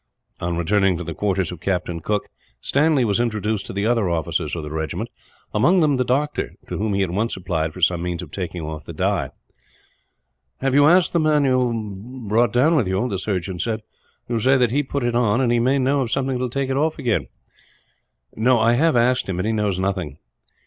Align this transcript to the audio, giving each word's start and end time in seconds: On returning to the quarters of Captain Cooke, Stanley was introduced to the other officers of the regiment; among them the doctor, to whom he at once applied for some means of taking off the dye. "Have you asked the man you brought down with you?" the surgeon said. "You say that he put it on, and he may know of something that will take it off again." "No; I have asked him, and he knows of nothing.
On 0.39 0.57
returning 0.57 0.97
to 0.97 1.03
the 1.03 1.13
quarters 1.13 1.51
of 1.51 1.59
Captain 1.59 1.99
Cooke, 1.99 2.27
Stanley 2.59 3.05
was 3.05 3.19
introduced 3.19 3.67
to 3.67 3.73
the 3.73 3.85
other 3.85 4.09
officers 4.09 4.55
of 4.55 4.63
the 4.63 4.71
regiment; 4.71 5.09
among 5.53 5.79
them 5.79 5.97
the 5.97 6.03
doctor, 6.03 6.53
to 6.69 6.79
whom 6.79 6.95
he 6.95 7.03
at 7.03 7.11
once 7.11 7.37
applied 7.37 7.71
for 7.71 7.81
some 7.81 8.01
means 8.01 8.23
of 8.23 8.31
taking 8.31 8.63
off 8.63 8.85
the 8.85 8.93
dye. 8.93 9.29
"Have 10.59 10.73
you 10.73 10.87
asked 10.87 11.13
the 11.13 11.19
man 11.19 11.45
you 11.45 12.19
brought 12.27 12.51
down 12.51 12.75
with 12.75 12.87
you?" 12.87 13.07
the 13.07 13.19
surgeon 13.19 13.59
said. 13.59 13.83
"You 14.27 14.39
say 14.39 14.57
that 14.57 14.71
he 14.71 14.81
put 14.81 15.03
it 15.03 15.13
on, 15.13 15.39
and 15.39 15.51
he 15.51 15.59
may 15.59 15.77
know 15.77 16.01
of 16.01 16.09
something 16.09 16.35
that 16.37 16.41
will 16.41 16.49
take 16.49 16.71
it 16.71 16.77
off 16.77 16.97
again." 16.97 17.27
"No; 18.35 18.59
I 18.59 18.73
have 18.73 18.95
asked 18.95 19.29
him, 19.29 19.37
and 19.37 19.45
he 19.45 19.53
knows 19.53 19.77
of 19.77 19.83
nothing. 19.83 20.17